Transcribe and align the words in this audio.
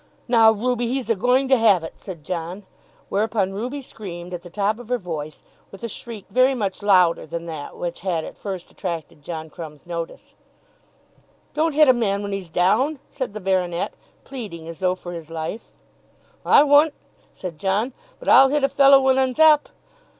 "Now, 0.27 0.51
Ruby, 0.51 0.87
he's 0.87 1.11
a 1.11 1.15
going 1.15 1.47
to 1.49 1.57
have 1.57 1.83
it," 1.83 1.93
said 1.97 2.23
John. 2.23 2.63
Whereupon 3.09 3.53
Ruby 3.53 3.83
screamed 3.83 4.33
at 4.33 4.41
the 4.41 4.49
top 4.49 4.79
of 4.79 4.89
her 4.89 4.97
voice, 4.97 5.43
with 5.69 5.83
a 5.83 5.87
shriek 5.87 6.25
very 6.31 6.55
much 6.55 6.81
louder 6.81 7.27
than 7.27 7.45
that 7.45 7.77
which 7.77 7.99
had 7.99 8.25
at 8.25 8.35
first 8.35 8.71
attracted 8.71 9.21
John 9.21 9.51
Crumb's 9.51 9.85
notice. 9.85 10.33
[Illustration: 11.53 11.53
"Get 11.53 11.53
up, 11.53 11.55
you 11.55 11.61
wiper."] 11.67 11.71
"Don't 11.71 11.73
hit 11.79 11.87
a 11.89 11.93
man 11.99 12.23
when 12.23 12.31
he's 12.31 12.49
down," 12.49 12.99
said 13.11 13.33
the 13.33 13.39
baronet, 13.39 13.93
pleading 14.23 14.67
as 14.67 14.79
though 14.79 14.95
for 14.95 15.13
his 15.13 15.29
life. 15.29 15.71
"I 16.43 16.63
wunt," 16.63 16.95
said 17.31 17.59
John; 17.59 17.93
"but 18.17 18.27
I'll 18.27 18.49
hit 18.49 18.63
a 18.63 18.69
fellow 18.69 18.99
when 19.01 19.19
'un's 19.19 19.37
up." 19.37 19.69